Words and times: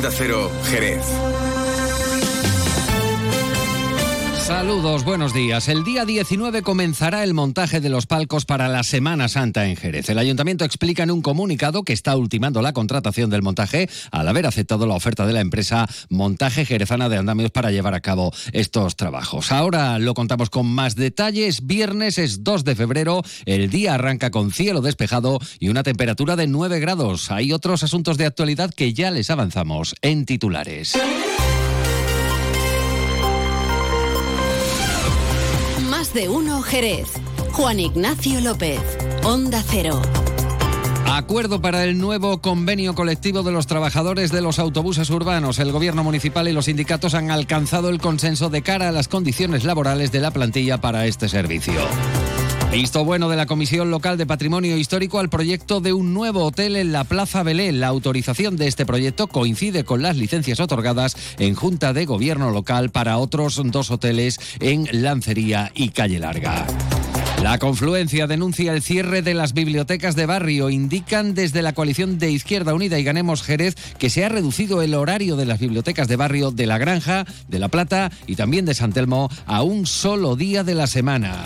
Onda 0.00 0.10
Cero, 0.10 0.50
Jerez. 0.70 1.39
Saludos, 4.50 5.04
buenos 5.04 5.32
días. 5.32 5.68
El 5.68 5.84
día 5.84 6.04
19 6.04 6.62
comenzará 6.62 7.22
el 7.22 7.34
montaje 7.34 7.80
de 7.80 7.88
los 7.88 8.06
palcos 8.06 8.46
para 8.46 8.66
la 8.66 8.82
Semana 8.82 9.28
Santa 9.28 9.68
en 9.68 9.76
Jerez. 9.76 10.08
El 10.10 10.18
ayuntamiento 10.18 10.64
explica 10.64 11.04
en 11.04 11.12
un 11.12 11.22
comunicado 11.22 11.84
que 11.84 11.92
está 11.92 12.16
ultimando 12.16 12.60
la 12.60 12.72
contratación 12.72 13.30
del 13.30 13.42
montaje 13.42 13.88
al 14.10 14.26
haber 14.26 14.46
aceptado 14.46 14.88
la 14.88 14.96
oferta 14.96 15.24
de 15.24 15.34
la 15.34 15.40
empresa 15.40 15.86
Montaje 16.08 16.64
Jerezana 16.64 17.08
de 17.08 17.18
Andamios 17.18 17.52
para 17.52 17.70
llevar 17.70 17.94
a 17.94 18.00
cabo 18.00 18.32
estos 18.52 18.96
trabajos. 18.96 19.52
Ahora 19.52 20.00
lo 20.00 20.14
contamos 20.14 20.50
con 20.50 20.66
más 20.66 20.96
detalles. 20.96 21.64
Viernes 21.64 22.18
es 22.18 22.42
2 22.42 22.64
de 22.64 22.74
febrero. 22.74 23.22
El 23.46 23.70
día 23.70 23.94
arranca 23.94 24.32
con 24.32 24.50
cielo 24.50 24.80
despejado 24.80 25.38
y 25.60 25.68
una 25.68 25.84
temperatura 25.84 26.34
de 26.34 26.48
9 26.48 26.80
grados. 26.80 27.30
Hay 27.30 27.52
otros 27.52 27.84
asuntos 27.84 28.18
de 28.18 28.26
actualidad 28.26 28.74
que 28.74 28.92
ya 28.94 29.12
les 29.12 29.30
avanzamos 29.30 29.94
en 30.02 30.26
titulares. 30.26 30.98
De 36.14 36.28
uno 36.28 36.60
Jerez. 36.62 37.08
Juan 37.52 37.78
Ignacio 37.78 38.40
López. 38.40 38.80
Onda 39.22 39.62
Cero. 39.64 40.02
Acuerdo 41.06 41.60
para 41.60 41.84
el 41.84 41.98
nuevo 41.98 42.40
convenio 42.40 42.94
colectivo 42.94 43.42
de 43.44 43.52
los 43.52 43.68
trabajadores 43.68 44.32
de 44.32 44.40
los 44.40 44.58
autobuses 44.58 45.08
urbanos. 45.10 45.60
El 45.60 45.70
gobierno 45.70 46.02
municipal 46.02 46.48
y 46.48 46.52
los 46.52 46.64
sindicatos 46.64 47.14
han 47.14 47.30
alcanzado 47.30 47.90
el 47.90 48.00
consenso 48.00 48.50
de 48.50 48.62
cara 48.62 48.88
a 48.88 48.92
las 48.92 49.06
condiciones 49.06 49.64
laborales 49.64 50.10
de 50.10 50.20
la 50.20 50.32
plantilla 50.32 50.80
para 50.80 51.06
este 51.06 51.28
servicio. 51.28 51.80
Visto 52.72 53.04
bueno 53.04 53.28
de 53.28 53.36
la 53.36 53.46
Comisión 53.46 53.90
Local 53.90 54.16
de 54.16 54.26
Patrimonio 54.26 54.76
Histórico 54.76 55.18
al 55.18 55.28
proyecto 55.28 55.80
de 55.80 55.92
un 55.92 56.14
nuevo 56.14 56.44
hotel 56.44 56.76
en 56.76 56.92
la 56.92 57.02
Plaza 57.02 57.42
Belé. 57.42 57.72
La 57.72 57.88
autorización 57.88 58.56
de 58.56 58.68
este 58.68 58.86
proyecto 58.86 59.26
coincide 59.26 59.82
con 59.82 60.02
las 60.02 60.16
licencias 60.16 60.60
otorgadas 60.60 61.16
en 61.40 61.56
Junta 61.56 61.92
de 61.92 62.06
Gobierno 62.06 62.50
Local 62.50 62.90
para 62.90 63.18
otros 63.18 63.60
dos 63.64 63.90
hoteles 63.90 64.38
en 64.60 64.86
Lancería 64.92 65.72
y 65.74 65.88
Calle 65.88 66.20
Larga. 66.20 66.64
La 67.42 67.58
confluencia 67.58 68.28
denuncia 68.28 68.72
el 68.72 68.82
cierre 68.82 69.22
de 69.22 69.34
las 69.34 69.52
bibliotecas 69.52 70.14
de 70.14 70.26
barrio. 70.26 70.70
Indican 70.70 71.34
desde 71.34 71.62
la 71.62 71.72
coalición 71.72 72.20
de 72.20 72.30
Izquierda 72.30 72.72
Unida 72.72 73.00
y 73.00 73.02
Ganemos 73.02 73.42
Jerez 73.42 73.74
que 73.98 74.10
se 74.10 74.24
ha 74.24 74.28
reducido 74.28 74.80
el 74.80 74.94
horario 74.94 75.34
de 75.34 75.46
las 75.46 75.58
bibliotecas 75.58 76.06
de 76.06 76.16
barrio 76.16 76.52
de 76.52 76.66
La 76.66 76.78
Granja, 76.78 77.24
de 77.48 77.58
La 77.58 77.68
Plata 77.68 78.12
y 78.28 78.36
también 78.36 78.64
de 78.64 78.74
San 78.74 78.92
Telmo 78.92 79.28
a 79.46 79.62
un 79.62 79.86
solo 79.86 80.36
día 80.36 80.62
de 80.62 80.76
la 80.76 80.86
semana. 80.86 81.42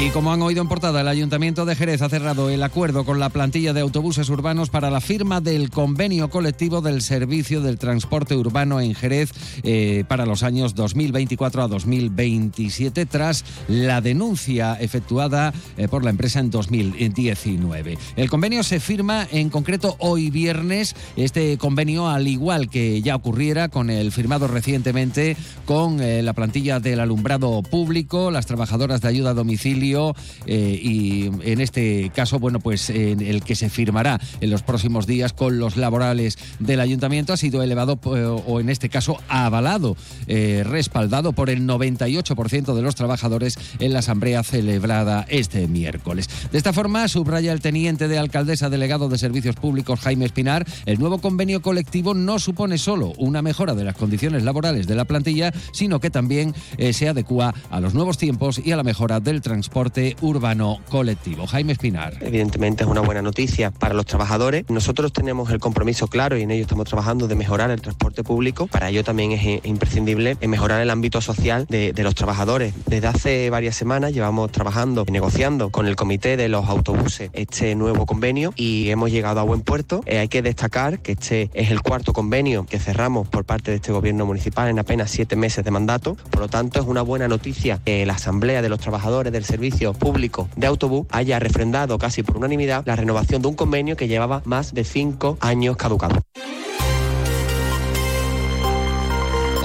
Y 0.01 0.11
como 0.11 0.33
han 0.33 0.43
oído 0.43 0.63
en 0.63 0.69
portada, 0.69 1.01
el 1.01 1.09
Ayuntamiento 1.09 1.65
de 1.65 1.75
Jerez 1.75 2.03
ha 2.03 2.09
cerrado 2.09 2.51
el 2.51 2.63
acuerdo 2.63 3.05
con 3.05 3.19
la 3.19 3.31
plantilla 3.31 3.73
de 3.73 3.81
autobuses 3.81 4.29
urbanos 4.29 4.71
para 4.71 4.93
la 4.93 5.01
firma 5.01 5.41
del 5.41 5.71
convenio 5.71 6.31
colectivo 6.31 6.81
del 6.81 7.03
servicio 7.03 7.63
del 7.63 7.79
transporte 7.79 8.37
urbano 8.37 8.81
en 8.81 8.95
Jerez 8.95 9.33
eh, 9.65 10.05
para 10.07 10.25
los 10.25 10.45
años 10.45 10.77
2024 10.77 11.63
a 11.65 11.67
2027, 11.67 13.07
tras 13.07 13.45
la 13.67 14.01
denuncia 14.01 14.75
efectuada 14.75 15.53
eh, 15.77 15.89
por 15.89 16.05
la 16.05 16.11
empresa 16.11 16.39
en 16.39 16.53
2019. 16.53 17.99
El 18.15 18.31
convenio 18.31 18.63
se 18.63 18.79
firma 18.79 19.27
en 19.33 19.51
concreto 19.51 19.97
hoy 19.99 20.31
viernes. 20.31 20.95
Este 21.17 21.59
convenio, 21.59 22.09
al 22.09 22.29
igual 22.29 22.71
que 22.71 23.03
ya 23.03 23.17
ocurriera 23.17 23.69
con 23.69 23.91
el 23.91 24.13
firmado 24.13 24.47
recientemente 24.47 25.37
con 25.65 26.01
eh, 26.01 26.23
la 26.23 26.35
plantilla 26.35 26.79
del 26.79 27.01
alumbrado 27.01 27.65
público, 27.65 28.31
las 28.31 28.47
trabajadoras 28.47 29.01
de 29.01 29.09
ayuda 29.09 29.31
a 29.31 29.35
domicilio, 29.35 29.88
julio 29.89 30.15
y 30.47 31.27
en 31.43 31.61
este 31.61 32.11
caso, 32.15 32.39
bueno, 32.39 32.61
pues 32.61 32.91
el 32.91 33.43
que 33.43 33.55
se 33.55 33.69
firmará 33.69 34.21
en 34.41 34.51
los 34.51 34.63
próximos 34.63 35.07
días 35.07 35.33
con 35.33 35.59
los 35.59 35.77
laborales 35.77 36.39
del 36.59 36.81
ayuntamiento 36.81 37.33
ha 37.33 37.37
sido 37.37 37.63
elevado 37.63 37.99
o 38.03 38.61
en 38.61 38.69
este 38.69 38.89
caso 38.89 39.19
avalado, 39.29 39.97
respaldado 40.27 41.33
por 41.33 41.51
el 41.51 41.67
98% 41.67 42.75
de 42.75 42.83
los 42.83 42.95
trabajadores 42.95 43.59
en 43.79 43.93
la 43.93 44.01
asamblea 44.01 44.43
celebrada 44.43 45.27
este 45.29 45.67
miércoles. 45.69 46.29
De 46.51 46.59
esta 46.59 46.73
forma, 46.73 47.09
subraya 47.09 47.53
el 47.53 47.61
teniente 47.61 48.09
de 48.09 48.19
alcaldesa 48.19 48.71
delegado 48.71 49.09
de 49.09 49.19
Servicios 49.19 49.57
Públicos 49.57 50.01
Jaime 50.01 50.25
Espinar, 50.25 50.67
el 50.87 50.99
nuevo 50.99 51.19
convenio 51.19 51.63
colectivo 51.63 52.15
no 52.15 52.39
supone 52.39 52.79
solo 52.79 53.13
una 53.19 53.43
mejora 53.43 53.75
de 53.75 53.85
las 53.85 53.97
condiciones 53.97 54.43
laborales 54.43 54.87
de 54.87 54.95
la 54.95 55.05
plantilla, 55.05 55.53
sino 55.73 56.01
que 56.01 56.11
también 56.11 56.55
eh, 56.77 56.93
se 56.93 57.09
adecua 57.09 57.55
a 57.71 57.81
los 57.81 57.95
nuevos 57.95 58.19
tiempos 58.19 58.61
y 58.65 58.73
a 58.73 58.77
la 58.77 58.83
mejora 58.83 59.21
del 59.21 59.41
transporte 59.41 59.78
urbano 60.21 60.81
colectivo. 60.91 61.47
Jaime 61.47 61.73
Espinar. 61.73 62.15
Evidentemente 62.21 62.83
es 62.83 62.91
una 62.91 63.01
buena 63.01 63.23
noticia 63.23 63.71
para 63.71 63.95
los 63.95 64.07
trabajadores. 64.07 64.65
Nosotros 64.69 65.13
tenemos 65.13 65.51
el 65.51 65.61
compromiso 65.61 66.09
claro 66.09 66.37
y 66.37 66.43
en 66.43 66.51
ello 66.51 66.63
estamos 66.63 66.89
trabajando 66.89 67.29
de 67.29 67.37
mejorar 67.37 67.71
el 67.71 67.81
transporte 67.81 68.25
público. 68.25 68.67
Para 68.67 68.89
ello 68.89 69.05
también 69.05 69.33
es 69.33 69.65
imprescindible 69.65 70.37
mejorar 70.43 70.81
el 70.81 70.91
ámbito 70.91 71.21
social 71.21 71.67
de, 71.69 71.93
de 71.93 72.03
los 72.03 72.17
trabajadores. 72.17 72.75
Desde 72.87 73.07
hace 73.07 73.51
varias 73.51 73.77
semanas 73.77 74.13
llevamos 74.13 74.51
trabajando 74.51 75.05
y 75.07 75.13
negociando 75.13 75.71
con 75.71 75.87
el 75.87 75.95
comité 75.95 76.37
de 76.37 76.49
los 76.49 76.69
autobuses 76.69 77.31
este 77.33 77.75
nuevo 77.77 78.05
convenio 78.05 78.53
y 78.57 78.91
hemos 78.91 79.13
llegado 79.13 79.39
a 79.39 79.45
buen 79.45 79.61
puerto. 79.61 80.01
Eh, 80.07 80.19
hay 80.19 80.29
que 80.29 80.43
destacar 80.43 80.99
que 80.99 81.13
este 81.13 81.51
es 81.55 81.71
el 81.71 81.83
cuarto 81.83 82.13
convenio 82.13 82.67
que 82.67 82.81
cerramos 82.81 83.29
por 83.29 83.45
parte 83.45 83.71
de 83.71 83.77
este 83.77 83.93
gobierno 83.93 84.27
municipal 84.27 84.69
en 84.69 84.79
apenas 84.81 85.11
siete 85.11 85.37
meses 85.37 85.65
de 85.65 85.71
mandato. 85.71 86.17
Por 86.31 86.41
lo 86.41 86.49
tanto, 86.49 86.81
es 86.81 86.87
una 86.87 87.03
buena 87.03 87.29
noticia 87.29 87.81
que 87.85 88.05
la 88.05 88.15
Asamblea 88.15 88.61
de 88.61 88.69
los 88.69 88.81
Trabajadores 88.81 89.33
del 89.33 89.45
Servicio 89.45 89.68
Público 89.99 90.49
de 90.57 90.67
Autobús 90.67 91.07
haya 91.11 91.39
refrendado 91.39 91.99
casi 91.99 92.23
por 92.23 92.37
unanimidad 92.37 92.85
la 92.87 92.97
renovación 92.97 93.43
de 93.43 93.49
un 93.49 93.55
convenio 93.55 93.97
que 93.97 94.09
llevaba 94.09 94.43
más 94.45 94.75
de 94.75 94.85
cinco 94.85 95.37
años 95.41 95.77
caducado. 95.77 96.21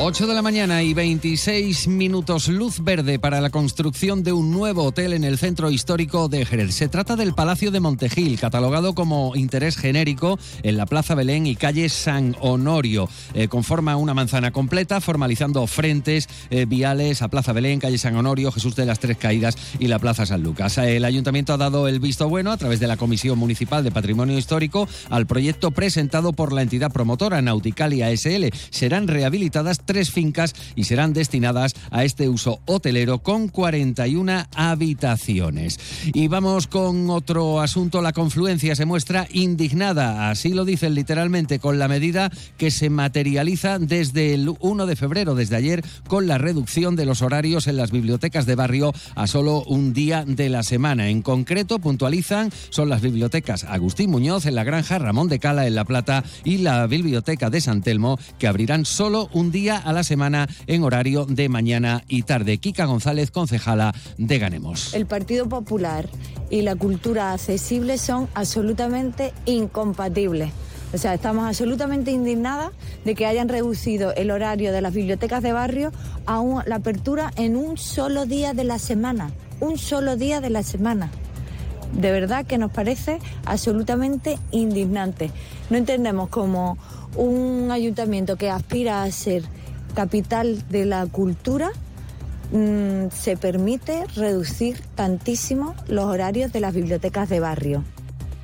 8 0.06 0.28
de 0.28 0.34
la 0.34 0.42
mañana 0.42 0.84
y 0.84 0.94
26 0.94 1.88
minutos 1.88 2.50
luz 2.50 2.84
verde 2.84 3.20
para 3.20 3.40
la 3.40 3.52
construcción 3.52 4.22
de 4.22 4.34
un 4.34 4.52
nuevo 4.52 4.84
hotel 4.84 5.14
en 5.14 5.24
el 5.24 5.38
centro 5.38 5.72
histórico 5.72 6.28
de 6.28 6.46
Jerez. 6.46 6.76
Se 6.76 6.90
trata 6.90 7.16
del 7.16 7.34
Palacio 7.34 7.72
de 7.72 7.80
Montejil, 7.80 8.38
catalogado 8.38 8.96
como 8.96 9.34
interés 9.38 9.78
genérico 9.78 10.38
en 10.62 10.76
la 10.76 10.88
Plaza 10.88 11.16
Belén 11.16 11.48
y 11.48 11.56
calle 11.56 11.88
San 11.88 12.36
Honorio. 12.42 13.08
Eh, 13.34 13.48
conforma 13.48 13.96
una 13.96 14.14
manzana 14.14 14.52
completa, 14.52 15.00
formalizando 15.00 15.66
frentes 15.68 16.28
eh, 16.50 16.66
viales 16.66 17.22
a 17.22 17.30
Plaza 17.30 17.54
Belén, 17.54 17.80
calle 17.80 17.98
San 17.98 18.18
Honorio, 18.18 18.52
Jesús 18.52 18.76
de 18.76 18.86
las 18.86 19.00
Tres 19.00 19.16
Caídas 19.16 19.56
y 19.80 19.88
la 19.88 20.00
Plaza 20.00 20.26
San 20.26 20.44
Lucas. 20.44 20.80
El 20.80 21.06
ayuntamiento 21.06 21.54
ha 21.54 21.58
dado 21.58 21.88
el 21.88 22.02
visto 22.02 22.28
bueno 22.28 22.52
a 22.52 22.58
través 22.58 22.82
de 22.82 22.88
la 22.88 22.98
Comisión 22.98 23.40
Municipal 23.40 23.86
de 23.86 23.92
Patrimonio 23.92 24.38
Histórico 24.38 24.86
al 25.10 25.28
proyecto 25.28 25.72
presentado 25.72 26.34
por 26.34 26.52
la 26.52 26.62
entidad 26.62 26.92
promotora 26.92 27.42
Nauticalia 27.42 28.10
SL. 28.18 28.48
Serán 28.70 29.08
rehabilitadas 29.08 29.80
tres 29.94 30.10
fincas 30.10 30.56
y 30.76 30.86
serán 30.86 31.14
destinadas 31.14 31.76
a 31.92 32.04
este 32.04 32.28
uso 32.28 32.62
hotelero 32.66 33.20
con 33.20 33.48
41 33.48 34.48
habitaciones. 34.56 35.80
Y 36.16 36.28
vamos 36.28 36.66
con 36.66 37.12
otro 37.12 37.62
asunto. 37.62 38.02
La 38.02 38.12
confluencia 38.12 38.76
se 38.76 38.86
muestra 38.86 39.28
indignada, 39.32 40.32
así 40.32 40.50
lo 40.50 40.66
dicen 40.66 40.96
literalmente, 40.96 41.60
con 41.60 41.78
la 41.78 41.88
medida 41.88 42.32
que 42.58 42.72
se 42.72 42.90
materializa 42.90 43.78
desde 43.78 44.34
el 44.34 44.52
1 44.60 44.88
de 44.88 44.96
febrero, 44.96 45.36
desde 45.36 45.58
ayer, 45.58 45.86
con 46.08 46.26
la 46.26 46.40
reducción 46.40 46.96
de 46.96 47.06
los 47.06 47.22
horarios 47.22 47.68
en 47.68 47.78
las 47.78 47.92
bibliotecas 47.92 48.48
de 48.48 48.56
barrio 48.56 48.94
a 49.14 49.28
solo 49.28 49.64
un 49.68 49.94
día 49.94 50.26
de 50.26 50.50
la 50.50 50.64
semana. 50.64 51.10
En 51.10 51.22
concreto, 51.22 51.78
puntualizan, 51.78 52.52
son 52.72 52.90
las 52.90 53.02
bibliotecas 53.02 53.64
Agustín 53.64 54.10
Muñoz 54.10 54.48
en 54.48 54.56
la 54.56 54.64
Granja, 54.64 54.98
Ramón 54.98 55.30
de 55.30 55.38
Cala 55.38 55.68
en 55.68 55.76
La 55.76 55.86
Plata 55.86 56.24
y 56.44 56.58
la 56.58 56.88
Biblioteca 56.88 57.52
de 57.52 57.62
San 57.62 57.84
Telmo, 57.84 58.18
que 58.40 58.48
abrirán 58.48 58.86
solo 58.86 59.30
un 59.34 59.52
día 59.52 59.83
a 59.84 59.94
la 59.94 60.04
semana 60.04 60.48
en 60.68 60.84
horario 60.84 61.26
de 61.26 61.50
mañana 61.50 62.04
y 62.08 62.24
tarde. 62.24 62.58
Kika 62.58 62.86
González, 62.86 63.32
concejala 63.32 63.94
de 64.18 64.40
Ganemos. 64.40 64.94
El 64.94 65.06
Partido 65.06 65.48
Popular 65.48 66.08
y 66.50 66.62
la 66.62 66.76
cultura 66.76 67.34
accesible 67.34 67.98
son 67.98 68.28
absolutamente 68.34 69.34
incompatibles. 69.46 70.52
O 70.94 70.98
sea, 71.00 71.16
estamos 71.16 71.48
absolutamente 71.48 72.12
indignadas 72.12 72.72
de 73.04 73.16
que 73.16 73.26
hayan 73.26 73.50
reducido 73.50 74.14
el 74.14 74.30
horario 74.30 74.72
de 74.72 74.82
las 74.82 74.94
bibliotecas 74.94 75.42
de 75.42 75.52
barrio 75.52 75.92
a 76.28 76.44
la 76.68 76.76
apertura 76.76 77.32
en 77.36 77.56
un 77.56 77.78
solo 77.78 78.28
día 78.28 78.54
de 78.54 78.64
la 78.64 78.78
semana. 78.78 79.32
Un 79.60 79.80
solo 79.80 80.18
día 80.18 80.40
de 80.40 80.52
la 80.52 80.62
semana. 80.62 81.10
De 82.00 82.12
verdad 82.12 82.46
que 82.46 82.60
nos 82.60 82.72
parece 82.72 83.20
absolutamente 83.46 84.38
indignante. 84.52 85.32
No 85.72 85.78
entendemos 85.78 86.30
cómo 86.30 86.78
un 87.16 87.70
ayuntamiento 87.72 88.36
que 88.36 88.52
aspira 88.52 89.04
a 89.04 89.12
ser 89.12 89.44
capital 89.94 90.64
de 90.70 90.86
la 90.86 91.06
cultura 91.06 91.72
mm, 92.52 93.08
se 93.12 93.38
permite 93.38 94.06
reducir 94.16 94.80
tantísimo 94.96 95.76
los 95.88 96.06
horarios 96.06 96.52
de 96.52 96.60
las 96.60 96.74
bibliotecas 96.74 97.30
de 97.30 97.40
barrio. 97.40 97.84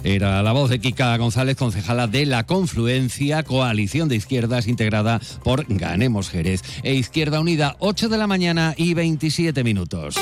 Era 0.04 0.42
la 0.42 0.54
voz 0.54 0.70
de 0.70 0.80
Kika 0.80 1.18
González, 1.18 1.58
concejala 1.58 2.08
de 2.08 2.26
la 2.26 2.46
Confluencia, 2.46 3.44
coalición 3.44 4.08
de 4.08 4.16
izquierdas 4.16 4.68
integrada 4.68 5.20
por 5.44 5.66
Ganemos 5.68 6.30
Jerez 6.30 6.64
e 6.84 6.94
Izquierda 6.94 7.42
Unida, 7.42 7.76
8 7.80 8.08
de 8.08 8.18
la 8.18 8.28
mañana 8.28 8.74
y 8.78 8.94
27 8.94 9.64
minutos. 9.64 10.16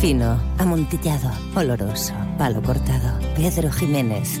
Fino, 0.00 0.40
amontillado, 0.56 1.30
oloroso, 1.54 2.14
palo 2.38 2.62
cortado. 2.62 3.18
Pedro 3.36 3.70
Jiménez. 3.70 4.40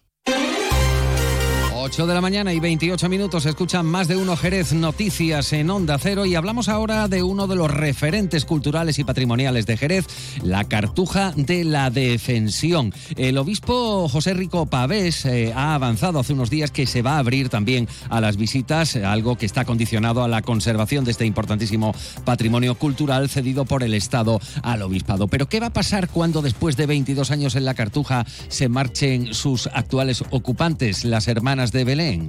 8 1.91 2.07
de 2.07 2.13
la 2.13 2.21
mañana 2.21 2.53
y 2.53 2.61
28 2.61 3.09
minutos 3.09 3.45
escuchan 3.45 3.85
más 3.85 4.07
de 4.07 4.15
uno 4.15 4.37
Jerez 4.37 4.71
Noticias 4.71 5.51
en 5.51 5.69
Onda 5.69 5.97
Cero 5.97 6.25
y 6.25 6.35
hablamos 6.35 6.69
ahora 6.69 7.09
de 7.09 7.21
uno 7.21 7.47
de 7.47 7.57
los 7.57 7.69
referentes 7.69 8.45
culturales 8.45 8.97
y 8.97 9.03
patrimoniales 9.03 9.65
de 9.65 9.75
Jerez, 9.75 10.05
la 10.41 10.63
Cartuja 10.63 11.33
de 11.35 11.65
la 11.65 11.89
Defensión. 11.89 12.93
El 13.17 13.37
obispo 13.37 14.07
José 14.07 14.33
Rico 14.33 14.67
Pavés 14.67 15.25
eh, 15.25 15.51
ha 15.53 15.75
avanzado 15.75 16.19
hace 16.19 16.31
unos 16.31 16.49
días 16.49 16.71
que 16.71 16.87
se 16.87 17.01
va 17.01 17.15
a 17.15 17.19
abrir 17.19 17.49
también 17.49 17.89
a 18.09 18.21
las 18.21 18.37
visitas, 18.37 18.95
algo 18.95 19.37
que 19.37 19.45
está 19.45 19.65
condicionado 19.65 20.23
a 20.23 20.29
la 20.29 20.43
conservación 20.43 21.03
de 21.03 21.11
este 21.11 21.25
importantísimo 21.25 21.93
patrimonio 22.23 22.75
cultural 22.75 23.27
cedido 23.27 23.65
por 23.65 23.83
el 23.83 23.93
Estado 23.95 24.39
al 24.63 24.81
obispado. 24.81 25.27
Pero 25.27 25.49
¿qué 25.49 25.59
va 25.59 25.67
a 25.67 25.73
pasar 25.73 26.07
cuando 26.07 26.41
después 26.41 26.77
de 26.77 26.85
22 26.85 27.31
años 27.31 27.55
en 27.57 27.65
la 27.65 27.73
Cartuja 27.73 28.25
se 28.47 28.69
marchen 28.69 29.33
sus 29.33 29.67
actuales 29.67 30.23
ocupantes, 30.29 31.03
las 31.03 31.27
hermanas 31.27 31.73
de 31.73 31.80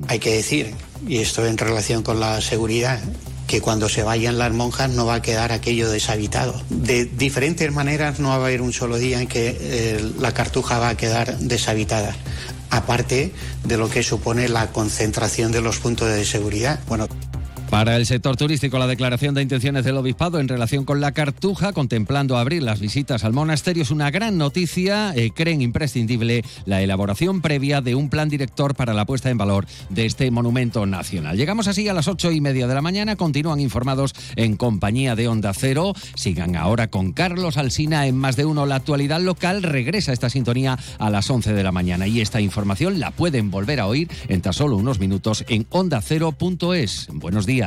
Hay 0.08 0.18
que 0.18 0.34
decir, 0.34 0.74
y 1.06 1.18
esto 1.18 1.46
en 1.46 1.58
relación 1.58 2.02
con 2.02 2.20
la 2.20 2.40
seguridad, 2.40 3.00
que 3.46 3.60
cuando 3.60 3.88
se 3.88 4.02
vayan 4.02 4.38
las 4.38 4.52
monjas 4.52 4.90
no 4.90 5.04
va 5.04 5.16
a 5.16 5.22
quedar 5.22 5.52
aquello 5.52 5.90
deshabitado. 5.90 6.60
De 6.70 7.04
diferentes 7.04 7.70
maneras 7.70 8.18
no 8.18 8.28
va 8.28 8.34
a 8.34 8.38
haber 8.38 8.62
un 8.62 8.72
solo 8.72 8.96
día 8.96 9.20
en 9.20 9.28
que 9.28 9.56
eh, 9.60 10.12
la 10.18 10.32
cartuja 10.32 10.78
va 10.78 10.88
a 10.88 10.96
quedar 10.96 11.36
deshabitada, 11.38 12.16
aparte 12.70 13.32
de 13.64 13.76
lo 13.76 13.90
que 13.90 14.02
supone 14.02 14.48
la 14.48 14.70
concentración 14.70 15.52
de 15.52 15.60
los 15.60 15.78
puntos 15.80 16.08
de 16.08 16.24
seguridad. 16.24 16.80
Bueno, 16.88 17.08
Para 17.72 17.96
el 17.96 18.04
sector 18.04 18.36
turístico, 18.36 18.78
la 18.78 18.86
declaración 18.86 19.34
de 19.34 19.40
intenciones 19.40 19.82
del 19.82 19.96
obispado 19.96 20.38
en 20.38 20.46
relación 20.46 20.84
con 20.84 21.00
la 21.00 21.12
Cartuja, 21.12 21.72
contemplando 21.72 22.36
abrir 22.36 22.62
las 22.62 22.80
visitas 22.80 23.24
al 23.24 23.32
monasterio, 23.32 23.82
es 23.82 23.90
una 23.90 24.10
gran 24.10 24.36
noticia. 24.36 25.14
Eh, 25.16 25.30
creen 25.34 25.62
imprescindible 25.62 26.44
la 26.66 26.82
elaboración 26.82 27.40
previa 27.40 27.80
de 27.80 27.94
un 27.94 28.10
plan 28.10 28.28
director 28.28 28.74
para 28.74 28.92
la 28.92 29.06
puesta 29.06 29.30
en 29.30 29.38
valor 29.38 29.64
de 29.88 30.04
este 30.04 30.30
monumento 30.30 30.84
nacional. 30.84 31.38
Llegamos 31.38 31.66
así 31.66 31.88
a 31.88 31.94
las 31.94 32.08
ocho 32.08 32.30
y 32.30 32.42
media 32.42 32.66
de 32.66 32.74
la 32.74 32.82
mañana. 32.82 33.16
Continúan 33.16 33.58
informados 33.58 34.12
en 34.36 34.58
compañía 34.58 35.16
de 35.16 35.28
Onda 35.28 35.54
Cero. 35.54 35.94
Sigan 36.14 36.56
ahora 36.56 36.88
con 36.88 37.14
Carlos 37.14 37.56
Alsina 37.56 38.06
en 38.06 38.18
más 38.18 38.36
de 38.36 38.44
uno. 38.44 38.66
La 38.66 38.76
actualidad 38.76 39.22
local 39.22 39.62
regresa 39.62 40.12
esta 40.12 40.28
sintonía 40.28 40.78
a 40.98 41.08
las 41.08 41.30
once 41.30 41.54
de 41.54 41.62
la 41.62 41.72
mañana 41.72 42.06
y 42.06 42.20
esta 42.20 42.42
información 42.42 43.00
la 43.00 43.12
pueden 43.12 43.50
volver 43.50 43.80
a 43.80 43.86
oír 43.86 44.10
en 44.28 44.42
tan 44.42 44.52
solo 44.52 44.76
unos 44.76 44.98
minutos 44.98 45.46
en 45.48 45.66
ondacero.es. 45.70 47.08
Buenos 47.14 47.46
días. 47.46 47.61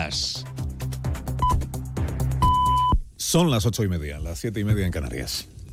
Son 3.16 3.50
las 3.50 3.66
ocho 3.66 3.84
y 3.84 3.88
media, 3.88 4.20
las 4.20 4.40
siete 4.40 4.60
y 4.60 4.66
media 4.66 4.86
en 4.86 4.92
Canarias. 4.92 5.48